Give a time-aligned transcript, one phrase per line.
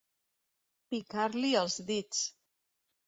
[0.93, 2.27] Picar-li els dits.